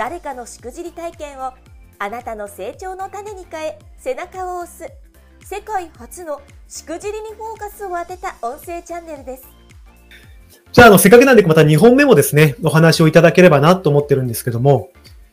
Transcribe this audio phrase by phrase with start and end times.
[0.00, 1.52] 誰かのしくじり体験を
[1.98, 4.90] あなたの成長の種に変え背中を押す。
[5.44, 9.44] 世界初のしくじりにフォーカスを当てた音声チャンネルです。
[10.72, 14.88] じゃあ、あの、せっかくなんで、また2本目もですね、お話をいただければなと思ってるんですけども、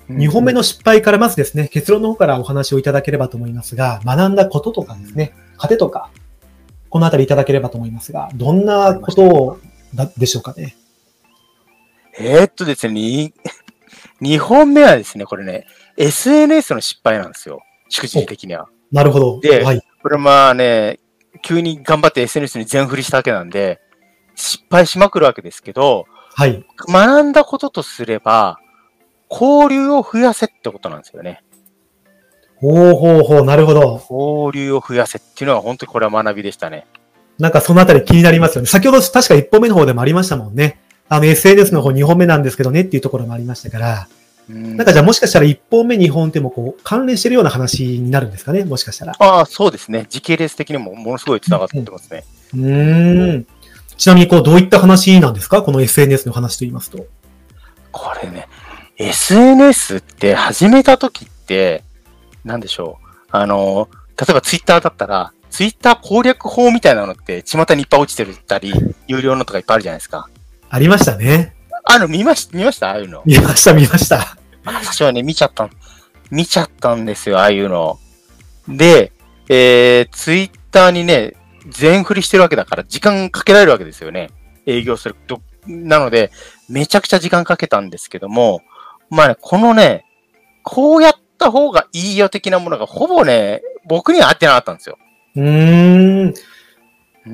[0.09, 6.09] 2本目の失敗からまずですね、結論の方からお話をいただければと思いますが、学んだこととかですね、糧とか、
[6.89, 9.59] このあたりいただければと思いますが、どんなことを
[9.95, 10.75] だでしょうかね。
[12.19, 13.31] えーっとですね、
[14.21, 15.65] 2本目はですね、これね、
[15.97, 17.61] SNS の失敗なんですよ。
[17.89, 18.67] しくじり的には。
[18.91, 19.39] なるほど。
[19.39, 19.81] ではい。
[20.01, 20.99] これまあね、
[21.41, 23.79] 急に頑張って SNS に全振りしたわけなんで、
[24.35, 26.65] 失敗しまくるわけですけど、はい。
[26.87, 28.59] 学んだこととすれば、
[29.29, 31.43] 交流を増やせってことなんですよね。
[32.55, 34.01] ほうほうほう、なるほど。
[34.09, 36.87] 交流を増やせっていうのは本当にこれは学びでしたね。
[37.37, 38.67] なんかそのあたり気になりますよね。
[38.67, 40.79] 先ほど確か1本目の方でもありましたもんね。
[41.09, 44.07] あの SNS の方2本目なんですけどねっていうところもありましたから、
[44.49, 49.13] うんなんかじゃあもしかしたら1本目2本ってもこう関連してるような話になるんですかねもしかしたら。
[49.19, 50.05] ああ、そうですね。
[50.09, 52.23] 時系列的にもものすごい繋がってますね。
[52.53, 53.47] うーん。
[53.97, 55.63] ちなみにこうどういった話なんですか？
[55.63, 57.05] この SNS の話と言いますと。
[57.91, 58.47] これね、
[58.97, 61.83] SNS って始めた時って、
[62.45, 63.07] なんでしょう。
[63.31, 68.71] あの、例えばツイッターだったら、ツイッター攻略法みたいなのって、巷にいっぱい落ちてるったり、
[69.07, 70.29] 有料のとかいっぱいあるじゃないですか。
[70.69, 71.55] ありましたね。
[71.85, 72.89] あの、見まし、見ました？
[72.89, 73.23] ああいうの。
[73.25, 74.19] 見ました見ました。
[74.19, 75.69] あ私はね、見ちゃった、
[76.29, 77.97] 見ちゃったんですよ、ああいうの。
[78.67, 79.13] で、
[79.47, 81.35] えー、ツイッターにね、
[81.69, 84.29] 全振りしてるわけだから、時間かけられるわけですよね。
[84.65, 85.41] 営業すると。
[85.65, 86.31] なので、
[86.69, 88.61] めちゃくちゃ時間かけたんですけども、
[89.09, 90.05] まあね、このね、
[90.63, 94.97] こうやった方がいいよ的なものが、ほぼね、僕には合ってなかったんですよ。
[95.35, 96.33] うーん。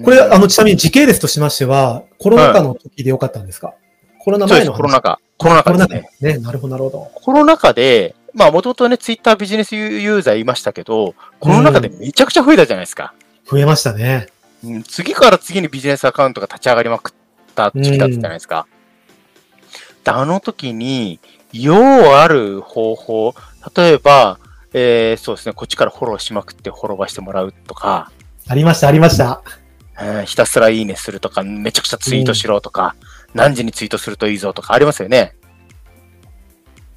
[0.04, 3.74] これ、うんあの、ちなみに時系列としましては、コロナ禍の時でよかったんですか、
[4.20, 5.20] コロナ前の話コロナ禍。
[5.38, 6.10] コロナ禍ですね。
[6.22, 6.38] ね。
[6.40, 7.12] なるほど、なるほど。
[7.14, 13.14] コロナ禍で、まあ、もともとね、ツイッタービジネスユーザーいましたけど、コロナ禍でめちゃくちゃ増えたじゃないですか。
[13.50, 14.28] 増えましたね。
[14.64, 17.14] うん、次から次にビジネスアカウントが立ち上がりまくっ
[17.54, 18.66] た時期だったじゃないですか。
[20.04, 21.20] であの時に、
[21.52, 23.36] 用ある方法、
[23.76, 24.40] 例えば、
[24.74, 28.12] えー、そうですね、こっちからフォローしまくってフォローばしてもらうとか、
[28.48, 29.42] ありました、ありました。
[30.04, 32.96] えーひたすらいいねするとか、めちゃくちゃツイートしろとか、
[33.34, 35.36] 何時にツイートするといいぞとかありますよね。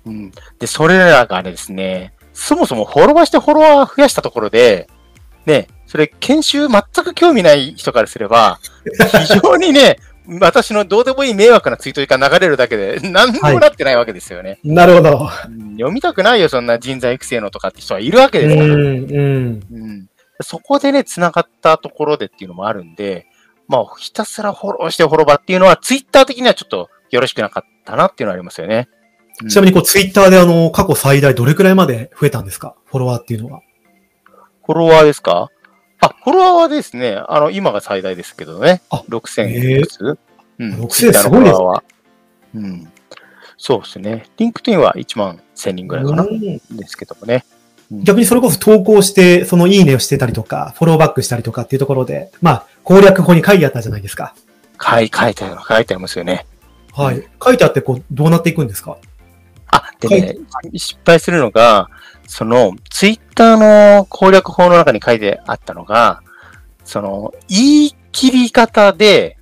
[0.05, 0.33] うん。
[0.59, 4.89] で、それらがですね、そもそもフォロワーしてフォロワー増やしたところで、
[5.47, 8.59] ね、それ研修全く興味ない人からすれば、
[9.27, 9.99] 非常にね、
[10.41, 15.31] 私のどうでもいい迷惑なツイートが流れるだけで、何にもなってないわけですよね、なるほど。
[15.49, 18.67] うん読みたくないよ、そんな人材育成のとかって人はいるわけうですから。
[18.69, 19.61] ん、うん。
[19.71, 20.07] うん
[20.43, 23.27] そこでね、繋がったところでっていうのもあるんで、
[23.69, 28.89] まあ、ひたすらフォローしてフォローバーっていうのは、ツイッター的にはちょっとよろしくなかったなっていうのはありますよね。
[29.41, 32.75] うんちなみに、こう、ツイッターであの、過去最大どれくらいまで増えたんですか？
[32.87, 33.61] フォロワーっていうのは。
[34.65, 35.51] フォロワーですか？
[36.01, 38.81] あ、フォロワーはですね、あの、今が最大ですけどね。
[38.89, 40.19] あ6000へえいくつ
[40.59, 40.75] うん。
[40.77, 41.85] 6000 Twitter のすごいですねフォロワーは。
[42.55, 42.93] うん。
[43.59, 44.25] そうですね。
[44.39, 46.23] LinkedIn は1万1000人ぐらいかな。
[46.23, 47.45] うんですけどもね。
[47.91, 54.35] うん逆にそれこそ投稿して、そのいいねをしてたりとか、フォローバックしたりとかっていうところで、まあ、攻略法に書いてあったじゃないですか。
[54.83, 56.47] 書い書いてある、書いてありますよね。
[56.93, 57.23] はい。
[57.41, 58.99] 書いてあって、こう、どうなっていくんですか？
[59.69, 60.37] あ、でね、
[60.75, 61.89] 失敗するのが、
[62.27, 66.23] その、ツイッターの攻略法の中に書いてあったのが、
[66.85, 69.37] その、言い切り方で、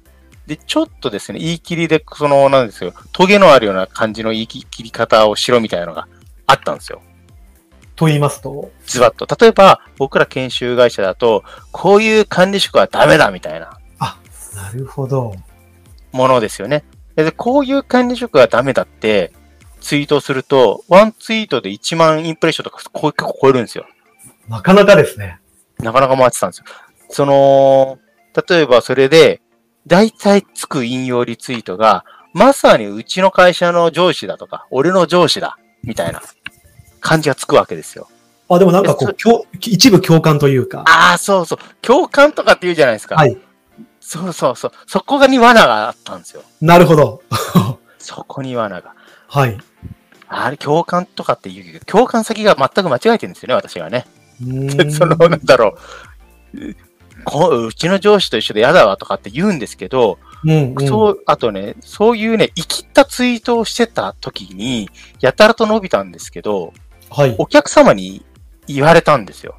[0.46, 6.06] で、ちょっとですね、言い切りで、その、なんですよ、トゲのあるような感じの言い切り方をしろみたいなのが
[6.46, 7.00] あったんですよ。
[7.96, 9.26] と言いますと、ズバッと。
[9.40, 13.78] 例えば、僕ら研修会社だと、こういう管理職はダメだみたいな
[14.54, 15.34] なるほど。
[16.12, 16.84] ものですよね。
[17.16, 19.32] で、こういう管理職はダメだって、
[19.80, 23.86] ツイートをすると、ワンツイートで1万インプレッションとかこう結構超えるんですよ。
[24.48, 25.38] なかなかですね。
[25.78, 26.64] なかなか回ってたんですよ。
[27.10, 27.98] その、
[28.48, 29.42] 例えばそれで、
[29.86, 36.22] 大体つく引用リツイートが、まさにうちの会社の上司だとか、俺の上司だ、みたいな
[37.04, 38.08] 感じがつくわけですよ。
[38.48, 40.84] あ、でもなんかこ、う共一部共感というか。
[40.88, 41.58] ああ、そうそう。
[41.82, 43.16] 共感とかって言うじゃないですか。
[43.16, 43.36] はい。
[44.00, 44.72] そうそうそう。
[44.86, 46.42] そこがに罠があったんですよ。
[46.62, 47.22] なるほど。
[47.98, 48.94] そこに罠が。
[49.28, 49.58] はい。
[50.28, 54.06] あれ、共感とかって言うけど、共感先が全く間違えてるんですよね、私がね。
[54.90, 55.76] その、なんだろ
[56.54, 56.74] う。
[57.24, 64.90] こううちの上司と一緒で嫌だわとかって言うんですけど、うんうんそう、あとね、そういうね、生きったツイートをしてた時に、
[65.20, 66.74] やたらと伸びたんですけど、
[67.14, 67.34] はい。
[67.38, 68.24] お客様に
[68.66, 69.56] 言われたんですよ。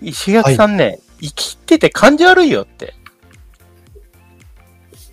[0.00, 2.94] 石垣さんね、生きってて感じ悪いよって。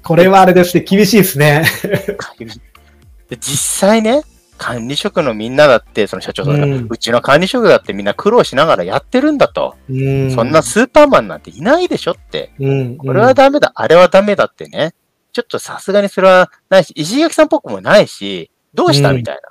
[0.04, 1.64] これはあれですね、厳しいですね。
[3.30, 4.24] で実際ね、
[4.58, 9.76] 管理職のみんなだって、その社長さんが、うんうちの管理職だってみんな苦労しながらやってるんだと。
[9.90, 12.52] うんそんな、スーパーマンなんていないでしょって。
[12.60, 14.94] うん、これはダメだ、あれはダメだってね。
[15.32, 19.42] ちょっとさすがにそれはないし、石垣さんっぽくもないし、どうしたうんみたいな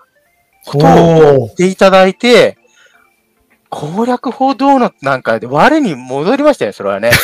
[0.68, 2.58] ことを言っていただいて、
[3.70, 7.10] 攻略法どうのなんかで我に戻りましたよ、それはね。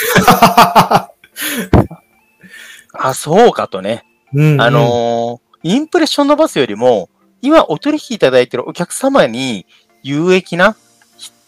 [2.93, 4.05] あ、そうかとね。
[4.32, 7.08] うんあのーインプレッション伸ばすよりも、
[7.41, 9.64] 今お取引いただいているお客様に
[10.02, 10.76] 有益な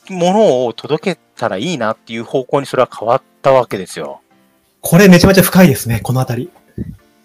[0.09, 4.23] ものを届けたらいいなっていう方向にそれは変わったわけですよ。
[4.81, 6.51] これめちゃめちゃ深いですね、このあたり。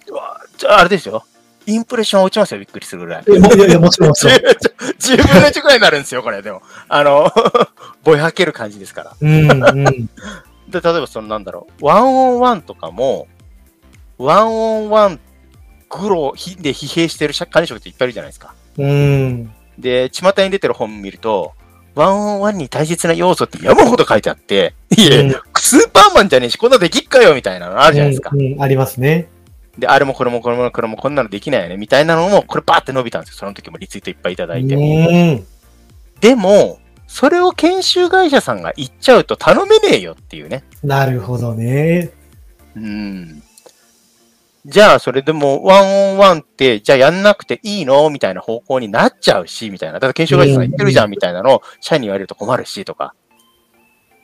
[0.07, 1.23] うわじゃああれですよ。
[1.67, 3.23] インプレッション落ちますよ、びっくりするぐらい。
[3.27, 4.35] いやいや、もちろんもちろん。
[4.99, 6.41] 10分の1ぐらいになるんですよ、これ。
[6.41, 6.61] でも。
[6.89, 7.31] あの、
[8.03, 9.15] ぼやける感じですから。
[9.19, 10.09] うん、うん。
[10.69, 13.27] で、例えばそのなんだろう、ワンオンワンとかも、
[14.17, 15.19] ワンオンワン、
[15.89, 18.53] グロひで疲弊してる管理職っていっぱいいるじゃないですか。
[18.77, 19.51] うん。
[19.77, 21.53] で、巷に出てる本見ると、
[21.95, 28.31] ワンオンワンに大切な要素って山ほど書いてあって、いえ、うんスーパーマンじゃねえし、こんなできっかよみたいなのあるじゃないですか。
[28.33, 29.27] うんうんありますね。
[29.77, 33.37] で、あれもこれもこれもこれもこんなのできないよね、みたいなのも、これバーって伸びたんですよ。
[33.39, 34.75] その時もリツイートいっぱいいただいて。
[34.75, 35.45] うん。
[36.19, 40.63] でも、それを研修会社さんが言っちゃうと頼めねえよっていうね。
[40.83, 42.11] なるほどね。
[42.75, 43.43] うん。
[44.65, 48.09] じゃあ、それでも、ワンオンワンって、じゃあやんなくていいの？
[48.11, 49.95] みたいな方向になっちゃうし、みたいな。
[49.95, 53.15] だから研修会社さんが言ってるじゃん、みたいなのを社員に言われると困るし、とか。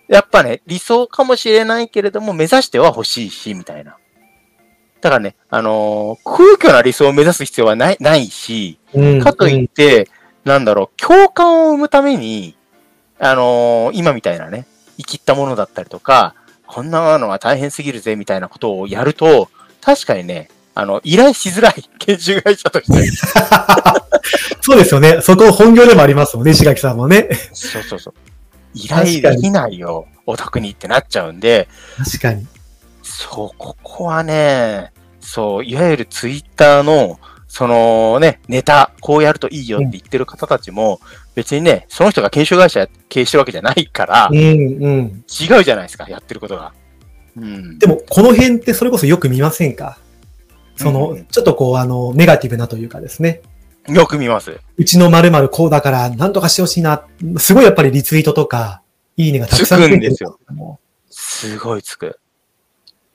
[0.08, 3.98] やっぱね、理想かもしれないけれども、目指しては欲しいし、みたいな。
[5.02, 10.10] だからね、あのー空虚な理想を目指す必要はない、ないし、うんかといって、
[10.44, 12.56] なんだろう、共感を生むために、
[13.20, 14.66] あのー今みたいなね、
[14.98, 16.36] 生きったものだったりとか、
[16.66, 19.50] こんなのは大変すぎるぜ、みたいなことをやると、
[19.82, 23.08] 確かにね、あの、依頼しづらい、 研修会社として。
[24.62, 25.22] そうですよね。
[25.22, 27.30] そこ本業でもありますもんね、石垣さんもね。
[27.54, 28.14] そうそうそう。
[28.74, 31.68] 依頼できないよ、お宅にってなっちゃうんで、
[31.98, 32.46] 確かに。
[33.08, 41.00] そう、ここはね、そう、いわゆるツイッターの、そのね、ネタ、こうやるといいよって言ってる方たちも、
[41.34, 45.24] 別にね、その人が研修会社経営してるわけじゃないからう、ん、うん。
[45.28, 46.74] 違うじゃないですか、やってることが。
[47.38, 47.80] うん。
[47.80, 49.98] でも、この辺ってそれこそよく見ませんか？
[50.76, 53.42] その、うんちょっとこう、あの、ネガティブなというかですね。
[53.88, 54.60] よく見ます。
[54.76, 57.06] うちの〇〇こうだから、なんとかしてほしいな。
[57.38, 58.82] すごいやっぱりリツイートとか、
[59.16, 60.38] いいねがたくさんつくんですよ。
[60.50, 60.80] も
[61.10, 62.20] すごいつく。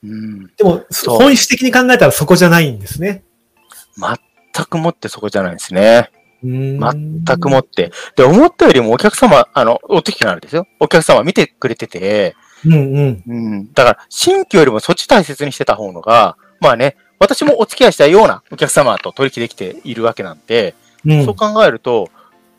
[0.03, 0.47] うん。
[0.57, 3.23] でも、本質的に考えたらそこじゃないんですね。
[3.97, 6.11] 全くもってそこじゃないですね。
[6.43, 7.91] 全全くもって。
[8.17, 10.67] で、思ったよりもお客様、あの、お時があるんですよ。
[10.79, 13.23] お客様見てくれてて、うんうん。
[13.25, 13.73] うん。
[13.73, 22.09] だから、新規よりもそっち大切にしてた方のが、まあね、私もお付き合いしたようなお客様と取引できているわけなんで、うんそう考えると、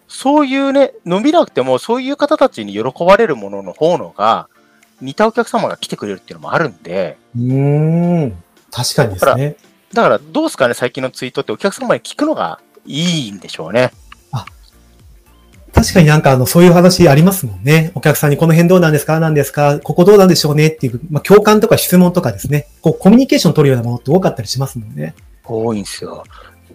[0.06, 4.48] そういうね、伸びなくても、そういう方たちに喜ばれるものの方のが、
[5.00, 8.42] 似たお客様が来てくれるっていうのもあるんで、うーん。
[8.70, 9.56] 確かにですね。
[9.92, 13.92] だからどうですかね、最近のツイートってお客様に聞くのがいいんでしょうね。
[15.74, 17.90] 確かになんかあの、そういう話ありますもんね。
[17.96, 22.68] お客さんにこの辺どうなんですかなんですかここどうなんでしょうねっていう、まあ、共感とか質問とかですね。
[22.80, 25.16] こう、コミュニケーション取るようなものって多かったりしますもんね。
[25.44, 26.24] 多いんですよ。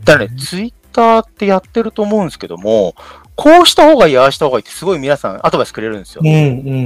[0.04, 2.94] だからね、ツイッターってやってると思うんですけども、
[3.36, 6.22] こうした方がいい、ああした方がいいってすごい皆さんアドバイスくれるんですよ。
[6.22, 6.38] うんう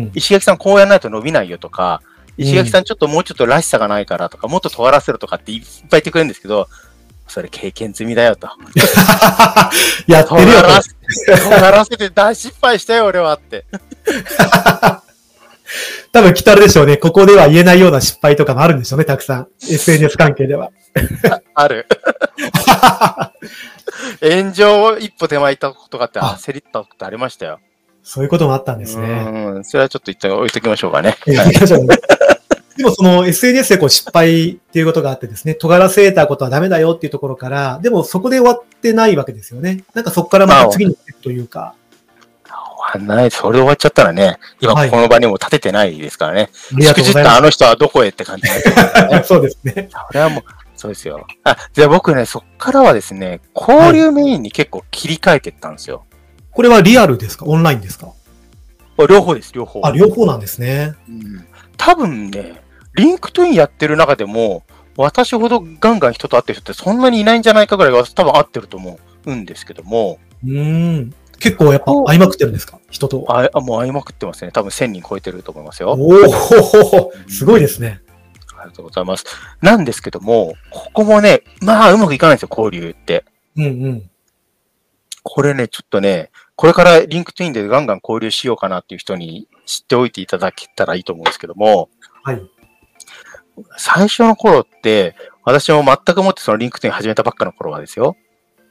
[0.05, 0.11] ん。
[0.13, 2.03] 石垣さんこうやらないと伸びないよとか、
[2.37, 6.67] 石垣さんちょっともうちょっとらしさがないからとか、もっと尖らせるとかっていっぱい言ってくれるんですけど、
[7.27, 8.47] それ経験済みだよと。
[10.07, 10.95] やってるよ尖らせて、
[11.41, 13.65] 尖らせて大失敗したよ、俺はって。
[16.11, 16.97] 多分きっとあれでしょうね。
[16.97, 19.47] ここでは言えないような失敗とかもあるんでしょうね、たくさん。
[19.61, 20.69] SNS 関係では。
[21.55, 21.87] あ る。
[24.21, 27.59] 炎上を一歩手前行ったことがあってあ焦りったことありましたよ。
[28.03, 29.07] そういうこともあったんですね。
[29.07, 29.63] うん。
[29.63, 31.17] それはちょっと一旦置いときましょうかね。
[32.75, 39.83] でもその SNS でこう失敗っていうことがあってですね、尖らせたことはダメだよっていうところから、でもそこで終わってないわけですよね。
[39.93, 41.75] なんかそこからまた次にというか。
[42.93, 43.31] 終わんない。
[43.31, 46.49] それで終わっちゃったらね、今はいこの場にも立ててないですからね。
[46.73, 49.27] ありがとうございましくじったあの人はどこへって感じになっねす。
[49.29, 49.89] そうですね。
[50.09, 50.43] それはもう、
[50.75, 51.25] そうですよ。
[51.43, 56.03] あ、じゃあ僕ね、そっからはですね、交流メインに結構切り替えてったんですよ。
[56.53, 57.45] これはリアルですか？
[57.45, 58.13] オンラインですか？
[59.09, 59.81] 両方です、両方。
[59.83, 60.93] あ、両方なんですね。
[61.09, 61.45] うん、
[61.77, 62.61] 多分ね、
[62.95, 64.63] LinkedInインやってる中でも、
[64.95, 71.15] 私ほどガンガン人と会ってる人ってそんなにいないんじゃないかぐらいは多分会ってると思うんですけども、うーん。
[71.39, 72.79] 結構やっぱ会いまくってるんですか？
[72.91, 73.25] 人と。
[73.27, 74.51] ああもう会いまくってますね。
[74.51, 75.91] 多分1000人超えてると思いますよ。
[75.91, 78.01] おおすごいですね。
[78.55, 79.25] ありがとうございます。
[79.61, 83.25] なんですけども、ここもね、まあうまくいかないんですよ、交流って。
[83.57, 84.09] うんうん。
[85.23, 91.89] これね、ちょっとね、これから LinkedIn でガンガン交流しようかなっていう人に知っておいていただけたらいいと思うんですけども、
[92.23, 92.41] はい。
[93.77, 98.15] 最初の頃って、私も全くもってその LinkedIn 始めたばっかの頃はですよ。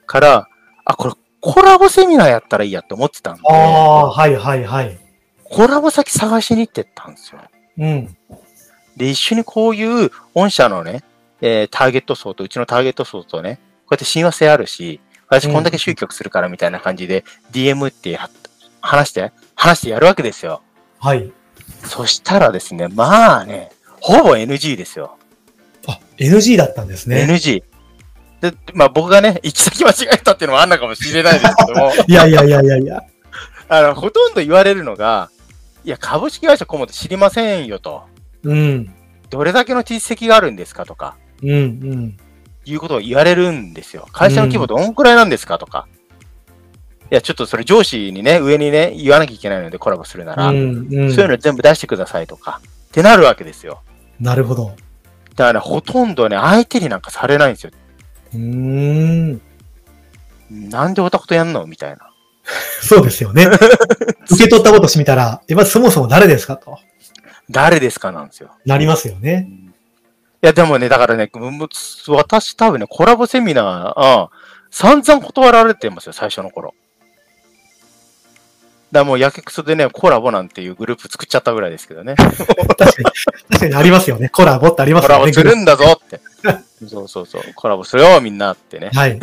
[0.06, 0.48] から、
[0.84, 4.98] あ、これコラボセミナーやったらいいやって思ってたんで、ああ、はいはいはい。
[5.44, 7.40] コラボ先探しに行ってったんですよ。
[7.78, 8.16] うん。
[8.96, 11.02] で、一緒にこういう御社のね、
[11.40, 15.00] えーターゲット層とうちのターゲット層とね、こうやって親和性あるし、
[15.32, 18.28] 私こんだけ集客するからみたいな感じで、DM ってや
[18.82, 20.60] 話して、話してやるわけですよ。
[20.98, 21.32] はい。
[21.84, 25.16] そしたらですね、まあね、ほぼ NG ですよ。
[25.88, 27.24] あ、NG だったんですね。
[27.24, 27.62] NG。
[28.42, 33.02] で、まあ僕がね、行き先間違えたっていうのもあんのかもしれないですけども、 いやいやいやいやいや。
[33.70, 35.30] あの、ほとんど言われるのが、
[35.82, 38.02] いや、株式会社コモって知りませんよと。
[38.42, 38.94] うん。
[39.30, 42.16] どれだけの実績があるんですかとか、うんうん。
[42.64, 44.08] いうことを言われるんですよ。
[44.12, 45.86] 会社の規模どんくらいなんですかとか。
[47.10, 51.12] いや、ちょっとそれ上司にね、上にね、言わなきゃいけないのでコラボするなら、うんうん。
[51.12, 53.82] そういうの全部出してくださいとか、ってなるわけですよ。
[54.18, 54.74] なるほど。
[55.36, 57.70] だからね、ほとんどね、相手になんかされないんですよ。
[58.34, 58.40] うー
[59.34, 59.40] ん。
[60.50, 61.66] なんでオタクとやんの？
[61.66, 62.10] みたいな。
[62.80, 63.46] そうですよね。
[64.30, 66.78] 受け取ったことしてみたら、え、まずそもそも誰ですかと。
[67.50, 68.50] 誰ですかなんですよ。
[68.64, 69.48] なりますよね。
[69.50, 69.71] い
[70.42, 71.30] や、でもね、だからね、
[72.08, 74.30] 私多分ね、コラボセミナー、あ
[74.70, 76.74] 散々断られてますよ、最初の頃。
[78.90, 82.14] だもう、やけくそでね、コラボなんていうグループ作っちゃったぐらいですけどね。
[82.18, 82.86] 確かに。
[83.50, 84.28] 確かにありますよね。
[84.28, 85.14] コラボってありますよね。
[85.14, 86.20] コラボするんだぞって。
[86.86, 87.42] そうそうそう。
[87.54, 88.90] コラボするよ、みんなってね。
[88.92, 89.18] はい。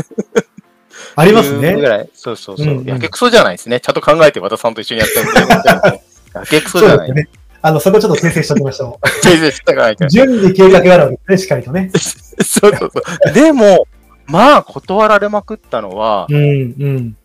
[1.16, 1.82] ありますいうぐね。
[1.82, 2.10] らい。
[2.16, 2.68] そうそうそう。
[2.68, 3.80] うんうんやけくそじゃないですね。
[3.80, 6.02] ちゃんと考えて和田さんと一緒にやってるんで。
[6.34, 7.08] やけくそじゃない。
[7.10, 7.39] そうですよね。
[7.62, 10.08] あの、そこちょっと訂正しておきましょ全然 したくないか。
[10.08, 11.92] 準備計画があるわけですね、しっかりとね。
[11.96, 13.34] そうそうそう。
[13.34, 13.88] でも、
[14.28, 16.40] まあ、断られまくったのは、うん、う
[16.88, 17.16] ん。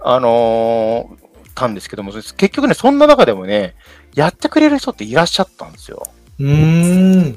[0.00, 1.22] あのー
[1.54, 3.74] たんですけども、結局ね、そんな中でもね、
[4.14, 6.06] やってくれる人っていらっしゃったんですよ。
[6.38, 7.36] うーん。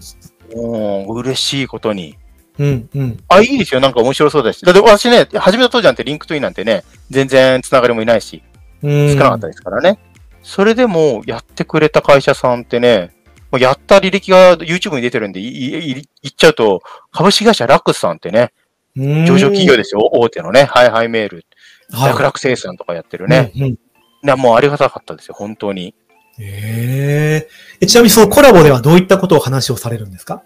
[0.55, 2.17] もう、嬉しいことに。
[2.57, 3.23] うん、うん。
[3.27, 3.81] あ、いいですよ。
[3.81, 4.65] なんか面白そうだし。
[4.65, 8.41] だって私ね、始めた当時なんて LinkedIn なんてね、全然つながりもいないし、
[8.81, 9.09] うん。
[9.09, 9.99] 少なかったですからね。
[10.47, 13.15] それでも、やってくれた会社さんってね、
[13.51, 16.05] もうやった履歴が YouTube に出てるんで、いいい言っ
[16.37, 18.53] ちゃうと、株式会社ラクスさんってね、
[18.95, 20.07] 上上場企業ですよ。
[20.13, 21.45] 大手のね、ハイハイメール、
[21.91, 23.51] はい楽楽精算とかやってるね。
[23.55, 23.77] うんうん
[24.23, 25.93] ねもうありがたかったですよ、本当に。
[26.39, 27.49] へえ
[27.81, 27.85] え。
[27.85, 30.43] ちなみにそのコラボではどういったことを話をされるんですか？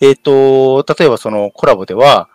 [0.00, 2.28] えっ、と、例えばそのコラボでは、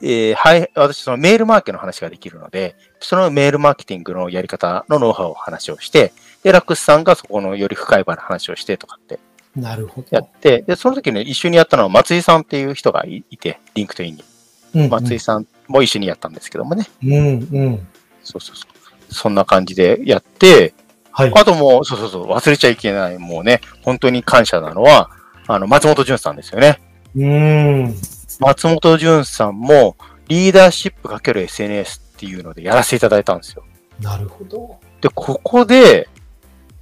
[0.00, 9.18] えーはい、私そのメールマーケの話ができるので、そのメールマーケティングのやり方のノウハウを話をして、で、ラクスさんがそこのより深い場の話をしてとかって
[9.54, 10.08] なるほど。
[10.10, 14.24] やって、で、その時ね、一緒にやったのは松井さんっていう人がいいて、 LinkedIn に。
[14.74, 16.86] うん松井さんも一緒にやったんですけどもね。
[17.04, 17.86] うん、うん。
[18.22, 19.14] そうそうそう。
[19.14, 20.72] そんな感じでやって、
[21.10, 21.32] はい。
[21.34, 25.10] あともう、そうそうそう、忘れちゃいけない、もうね、本当に感謝なのは、
[25.46, 26.80] あの、松本潤さんですよね。
[27.14, 27.94] うーん。
[28.42, 29.96] 松本潤さんも、
[30.28, 33.64] リーダーシップ ×SNS っていうのでやらせていただいたんですよ。
[34.00, 34.78] なるほど。
[35.00, 36.08] で、ここで、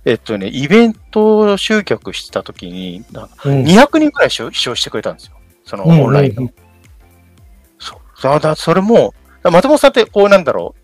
[0.04, 5.32] えっとね、イベント集客した時に、なうん200人くらい視聴してくれたんですよ。
[5.64, 6.42] そのうんオンラインの。
[6.42, 6.54] うん
[7.78, 8.56] そう。
[8.56, 10.74] それも、松本さんってこうなんだろ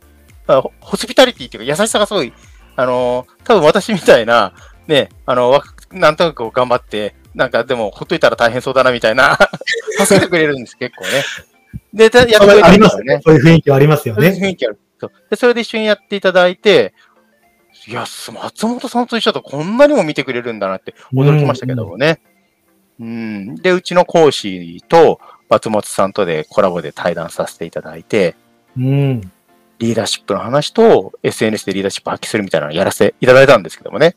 [0.48, 2.32] う、あホスピタリティっていうか優しさがすごい、
[2.76, 4.52] あの、多分私みたいな、
[4.86, 9.38] ね、あの、わなんとなく頑張って、なんかでもほっといたら大変そうだなみたいな、
[10.00, 11.22] 助けてくれるんです、結構ね。
[11.92, 13.20] で、たやってくれありたんですすね。。
[13.22, 14.38] そういう雰囲気はありますよそういうね。
[14.48, 14.78] 雰囲気ある。
[14.98, 16.94] そうで、それで一緒にやっていただいて、
[17.86, 22.20] いや、す松本さんと一緒だとこんなにも見てくれるんだなって驚きましたけどもね。
[22.98, 23.54] うん。
[23.56, 28.34] で、うちの講師と松本さんとでコラボで対談させていただいて、
[28.76, 29.20] うん。
[29.78, 34.16] リーダーシップの話と SNS でリーダーシップ発揮するみたいなのをやらせていただいたんですけどもね。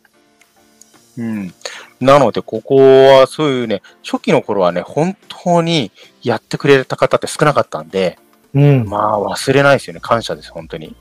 [1.17, 1.53] うん。
[1.99, 5.91] なので、ここはそういうね、初期の頃はね、本当に
[6.23, 8.17] やってくれた方って少なかったんで、
[8.53, 8.85] うん。
[8.85, 9.99] まあ忘れないですよね。
[9.99, 10.95] 感謝です、本当に。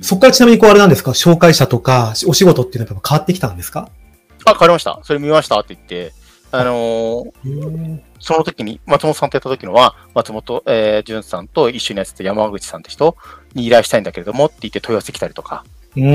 [0.00, 1.10] そこからちなみにこうあれなんですか？
[1.10, 3.90] 紹介者とかお仕事っていうのは変わってきたんですか？
[4.44, 5.00] あ、変わりました。
[5.02, 6.12] それ見ましたって言って、
[6.50, 13.16] あのーその時に、松本さんとやった時のは、松本、えー、淳さんと一緒にやってた山口さんって人
[13.52, 15.64] に依頼したいんだけれどもって言って問い合わせてきたりとか、
[15.96, 16.08] うん、う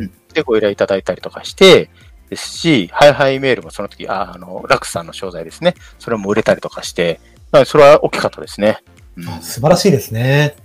[0.00, 0.10] ん。
[0.32, 1.90] で、ご依頼いただいたりとかして、
[2.30, 5.74] ですし、ハイハイメールもその時、あ、あの、ラクスさんの商材ですね。
[5.98, 7.20] それも売れたりとかして、
[7.64, 8.78] それは大きかったですね。
[9.16, 10.56] うんあ素晴らしいですね。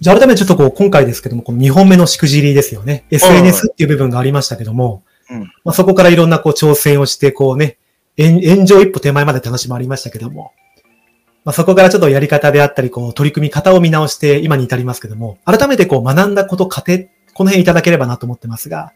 [0.00, 3.04] じゃあ改めてちょっとこう、今回ですけども、この2本目のしくじりですよね。
[3.10, 7.78] SNS っていう部分がありましたけども、うんまあ、そこからいろんなこう挑戦をして、こうね、
[8.18, 10.52] 炎炎上一歩手前までって話もありましたけども、
[11.44, 18.92] まあ、そこからちょっとやり方であったり、こう、取り組み方を見直して今に至りますけども、改めてこう、学んだこと、過程、この辺いただければなと思ってますが、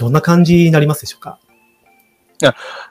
[0.00, 1.38] どんな感じになりますでしょうか？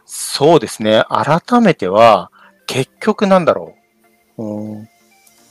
[0.05, 1.03] そうですね。
[1.09, 2.31] 改めては、
[2.67, 3.73] 結局なんだろ
[4.37, 4.43] う。
[4.43, 4.89] うん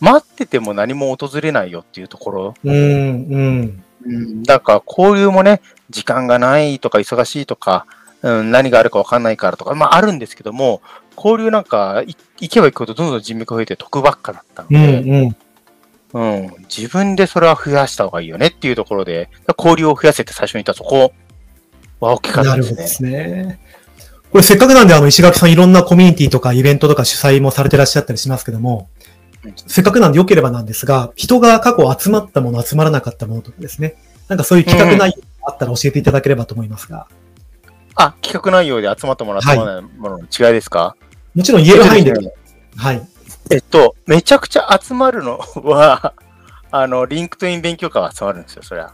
[0.00, 2.54] 待ってても何も訪れないよっていうところ。
[2.62, 3.84] うん、うん。
[4.06, 5.60] うん、だから交流もね、
[5.90, 7.84] 時間がないとか忙しいとか、
[8.22, 10.82] うん、何があるか分かんないからとか、まああるんですけども、
[11.16, 15.36] 交流なんかい行けば行くほどどんどん人脈が増えて得ばっかだったのうん、で、
[16.12, 16.44] うん。
[16.44, 21.12] うん、自分でそれは増やした方がいいよねっていうところで、交流を増やせって最初に言ったそこ
[22.00, 23.11] は大きかったでなるほどすね。
[23.11, 23.61] ですね。
[24.31, 28.88] これせっかくなんで、あの、石垣さんいろんなコミュニティとかイベントとか主催もされてらっしゃったりしますけども
[29.45, 33.97] うん、せっかくなんで良ければなんですが、人が過去集まったもの、集まらなかったものとかですね。
[34.28, 37.07] なんかそういう企画内容があったら教えていただければと思いますが、
[37.95, 40.97] あ、企画内容で集まったもの、集まらないものの違いですか、
[41.35, 42.12] もちろん言える範囲で
[42.76, 43.02] はい。
[43.50, 46.14] えっと、めちゃくちゃ集まるのは、
[46.71, 48.93] あの、 LinkedIn 勉強会は集まるんですよ、そりゃ。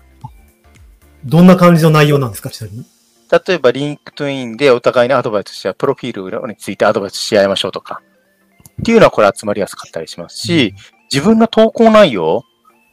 [1.25, 2.87] どんな感じの内容なんですか、ちなみに？
[3.47, 8.03] 例えば、 LinkedIn でお互いにアドバイスして、プロフィールについてアドバイスし合いましょうとか。
[8.81, 10.75] っていうのはこれ集まりやすかったりしますし、
[11.13, 12.45] 自分の投稿内容、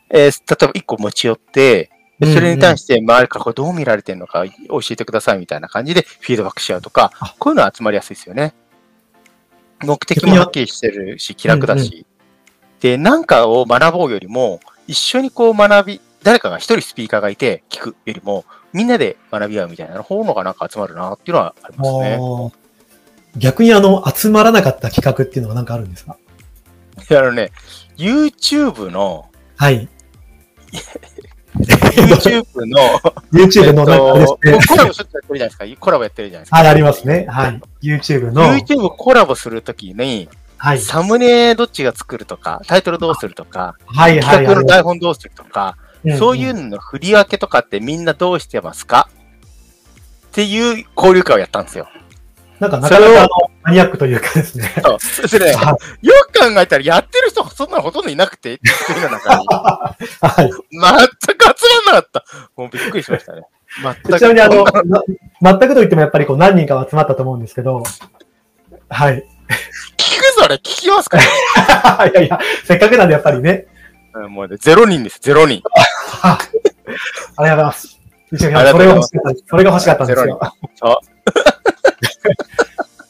[0.10, 8.54] えー例えば一個持ち寄って、でそれに対して周りからこれどう見られてるのか教えてくださいみたいな感じでフィードバックし合うとかあ、こういうのは集まりやすいですよね。
[9.84, 12.06] 目的もはっきりしてるし、気楽だし。
[12.80, 22.20] で、なんかを学ぼうよりも、一緒にこう学び、誰かが一人スピーカーがいて聞くよりも、みんなで学び合うみたいな方のがなんか集まるなっていうのはありますね。
[23.38, 26.18] 逆にあの、集まらなかった企画っていうのは何かあるんですか？
[27.10, 27.52] あのね、
[27.98, 29.88] YouTube の、はい。
[31.56, 32.80] YouTube の、
[33.32, 34.60] YouTube のなんかあれですね。
[34.68, 35.66] コラボしょっちゅうやってるじゃないですか。
[35.80, 36.58] コラボやってるじゃないですか。
[36.58, 37.26] はい、ありますね。
[37.30, 37.62] はい。
[37.82, 38.44] YouTube の。
[38.54, 40.80] YouTube コラボするときに、はい。
[40.80, 44.46] サムネどっちが作るとか、タイトルどうするとか、はい、はい。
[44.46, 45.78] 企画のあ台本どうするとか、
[46.18, 49.10] そういうのの振り分けとかってみんなどうしてますか？
[50.28, 51.88] っていう交流会をやったんですよ。
[52.60, 53.28] なんかなかなか
[53.64, 54.72] マニアックというかですね。
[54.84, 59.46] そうそれね、 はよく考えたらやってる人そんなのほとんどいなくて、一人の中に。
[59.50, 59.96] は
[60.44, 60.52] い。
[60.52, 62.24] 全く集まんなかった。
[62.56, 63.42] もうびっくりしましたね。
[63.82, 64.20] 全く。
[64.20, 65.04] ちなみにあの、な
[65.42, 67.84] 全くと言ってもやっぱりこう何人かは集まったと思うんですけど、
[68.90, 69.26] はい。
[69.98, 71.18] 聞くそれ聞きますか
[72.08, 73.66] いやいや、せっかくなんでやっぱりね。
[74.14, 75.62] うんもうね、ゼロ人です、ゼロ人。
[76.22, 78.00] あありがとうございます。
[78.38, 81.02] それが欲しかったそれが欲しかったんですよ。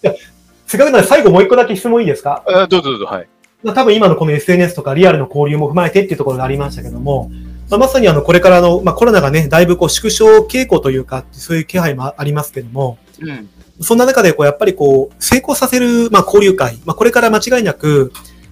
[0.68, 2.44] せっかくなんで最後もう一個だけ質問いいですか？
[2.48, 3.28] あどうぞどうぞ、はい。
[3.64, 7.30] まあ多分今のこの SNS とかリアルの交流も踏まえてっていうところがありましたけども、
[7.70, 13.50] まあ、まさにあのこれからの、まあ、コロナがね、だいぶこう縮小傾向というか、そういう気配もありますけども、うん。
[13.82, 18.12] そんな中でこうやっぱりこう成功させる、まあ、交流会、まあ、これから間違いなく、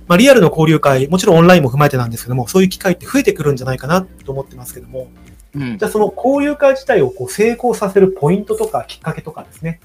[0.10, 5.08] まあ、リアルの交流会、もちろんオンラインも踏まえてなんですけども、そういう機会って増えてくるんじゃないかなと思ってますけども、
[5.56, 9.80] うんじゃあその交流会自体をこう成功させるポイントとかきっかけとかですね、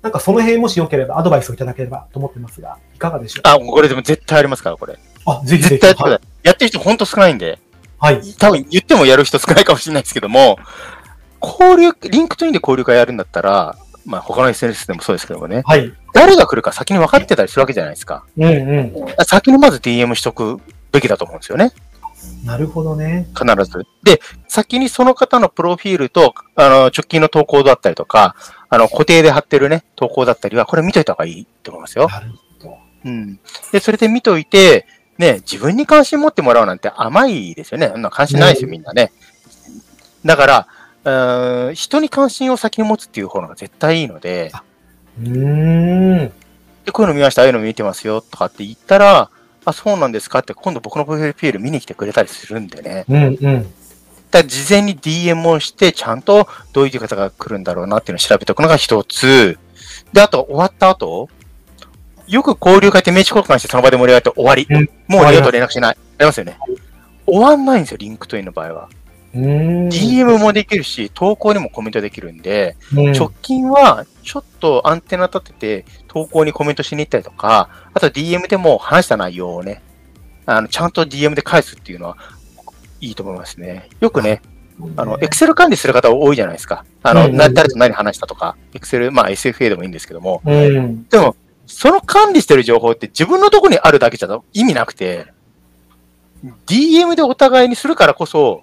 [0.00, 3.42] なんかその辺もしよければアドバイスをいただければと思ってますが、いかがでしょう？
[3.42, 4.98] かあ、これでも絶対ありますから、これ。
[5.26, 5.74] あ、ぜひぜひ。
[5.74, 6.28] 絶対やってください。
[6.42, 7.58] やってる人ほんと少ないんで、
[7.98, 8.20] はい。
[8.38, 10.58] 多分言ってもやる人少ないかもしれないですけども、
[11.42, 15.92] 交流、リンクトインで交流会やるんだったら、まあ他の SNS でもそうですけどもね、はい。
[16.20, 18.24] 誰が来るか先に分かってたりするわけじゃないですか。
[18.36, 18.94] うんうん。
[19.24, 20.60] 先にまず DM しとく
[20.92, 21.72] べきだと思うんですよね。
[22.44, 23.26] なるほどね。
[23.34, 23.86] 必ず。
[24.02, 28.36] で、先にその方のプロフィールと、あの、直近の投稿だったりとか、
[28.68, 32.08] あの、固定で貼ってるね、投稿だったりは、これ見といた方がいいと思いますよ。
[32.08, 32.76] なるほど。
[33.06, 33.40] うん。
[33.72, 37.88] で、それで見といて、ね、自分に関心持ってもらうなんて甘いですよね。
[37.88, 39.12] そんな関心ないですよ、みんなね。
[40.26, 40.68] だから、
[41.04, 44.52] うーん人に関心を先に持つっていう方が絶対いいので、
[45.18, 46.32] うーん。
[46.84, 49.30] でこういうの見ました、ああいうの見てますよ、とかって言ったら、
[49.64, 50.38] あ、そうなんですか？
[50.38, 53.04] って、今度僕のプロフィール見に来てくれたりするんでね。
[53.08, 53.74] うんうん。
[54.30, 59.58] だ事前に DM をして、ちゃんとどういう方が来るんだろうなっていうのを調べておくのが一つ。
[60.12, 61.28] で、あと、終わった後、
[62.26, 64.66] よく交流会って名刺交換してその場で盛り上がって終わり。
[64.70, 65.96] うんもう二度と連絡しない。
[65.96, 66.56] ありますよね。
[67.26, 68.88] 終わんないんですよ、リンクトインの場合は。
[69.34, 79.82] DM もできるし、投稿にもコメントできるんで、うん直近はちょっとアンテナ立てて投稿にコメントしに行ったりとか、あと DM でも話した内容をね、
[80.46, 82.16] あの、ちゃんと DM で返すっていうのは
[83.00, 83.88] いいと思いますね。
[84.00, 84.42] よくね、
[84.96, 86.84] あの、Excel 管理する方多いじゃないですか。
[87.02, 91.06] あの、うん誰と何話したとか、Excel、まあ SFA でもいいんですけども、うん。
[91.08, 95.26] でも、その管理してる情報って自分のところにあるだけじゃ意味なくて、
[96.66, 98.62] DM でお互いにするからこそ、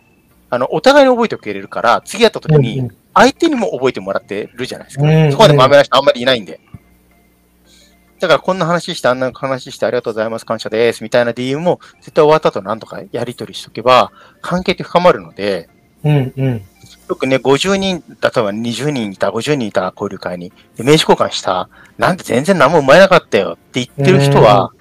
[0.49, 5.03] あの、お互いに覚えておけれるから、次やった時に、相手にも覚えてもらってるじゃないですか。
[5.03, 6.60] うんそこまで豆な人あんまりいないんで。
[8.19, 15.69] だからこんな話して、あんな話してありがとうございます、感謝です、みたいな DM も絶対終わった後なんとかやり取りしとけば、関係って深まるので、
[16.03, 16.33] うん。
[16.36, 16.62] うん。
[17.10, 24.71] よくね、50人、例えば20人いた、50人いた交流会に、で名刺交換した、なんで全然何も生まれなかったよって言ってる人は、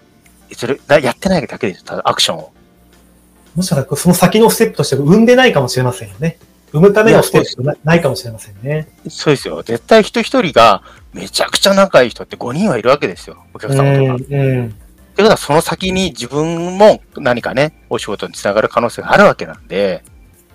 [0.52, 2.52] それ、だやってないだけですよ、ただアクションを。
[3.56, 6.38] もしかしたらその先のステップとして生んでないかもしれませんよね。
[6.72, 8.88] 生むためのステップがないかもしれませんね。
[9.08, 9.62] そうですよ。
[9.62, 10.82] 絶対人一人が
[11.14, 13.44] めちゃくちゃ仲いい人って5人はいるわけですよ。
[13.54, 14.24] お客様とか。
[14.30, 14.40] うん。
[14.40, 14.74] うん。
[15.16, 20.04] ということは、その先に自分も何かね、お仕事につながる可能性があるわけなんで、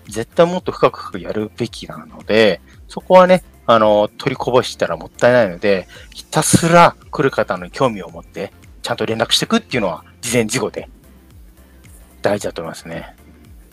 [0.08, 10.90] 絶対もっと深く深くやるべきなので、そこはね、あの、取りこぼしたらもったいないので、ひたすら来る方の興味を持って、ちゃんと連絡していくっていうのは、事前事後で
[12.22, 13.16] 大事だと思いますね。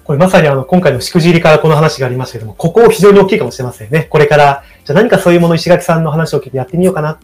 [0.05, 4.05] これまさにあの、今回のしくじりからこの話がありましたけども、ここ非常に大きいかもしれませんね。
[4.05, 7.19] これから、じゃあ何かそういうもの石垣さんの話を聞いてやってみようかな。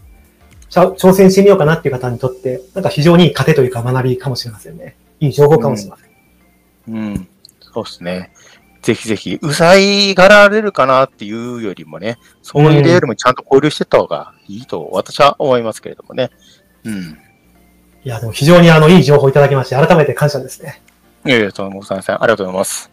[0.71, 4.97] 挑戦してみようかなっていう方にとって、なんか非常にいい糧というか学びかもしれませんね。
[5.21, 6.07] いい情報かもしれませ
[6.93, 6.95] ん。
[6.95, 7.29] うん。
[7.61, 8.33] そうですね。
[8.83, 16.31] ぜひぜひ、うざいがられるかなっていうよりもね、そういう例よりもちゃんと交流してった方がいいと私は思いますけれどもね。
[16.85, 17.19] うん。
[18.05, 20.83] いや、でも非常にあの、いい情報いただきまして、改めて感謝ですね。
[21.25, 22.91] いやいや、ともさん、ありがとうございます。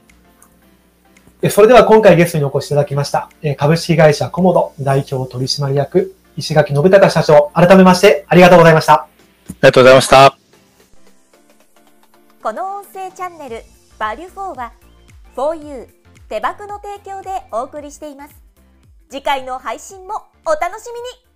[1.41, 8.94] えそれでは今回ゲストにお越しいただきました、え株式会社コモド代表取締役、石垣信孝社長、改めましてありがとうございました。
[8.94, 9.08] あ
[9.50, 10.38] りがとうございました。
[12.41, 13.63] この音声チャンネル
[14.00, 14.72] 「バリュフォーは
[15.36, 15.88] 4U
[16.28, 18.36] 手箱の提供でお送りしています
[19.12, 21.31] 次回の配信もお楽しみに